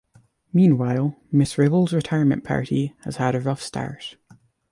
Meanwhile, 0.51 1.15
Ms. 1.31 1.59
Ribble's 1.59 1.93
retirement 1.93 2.43
party 2.43 2.95
has 3.03 3.17
had 3.17 3.35
a 3.35 3.39
rough 3.39 3.61
start. 3.61 4.17